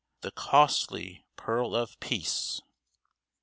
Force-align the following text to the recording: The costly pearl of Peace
The 0.21 0.31
costly 0.31 1.25
pearl 1.35 1.75
of 1.75 1.99
Peace 1.99 2.59